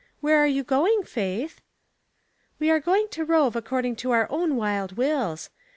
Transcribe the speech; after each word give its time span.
"Where 0.19 0.39
are 0.39 0.47
you 0.47 0.63
going. 0.63 1.03
Faith?"" 1.03 1.61
We 2.59 2.71
are 2.71 2.79
going 2.79 3.09
to 3.09 3.23
rove 3.23 3.55
according 3.55 3.97
to 3.97 4.09
our 4.09 4.25
own 4.31 4.55
wild 4.55 4.97
wills. 4.97 5.51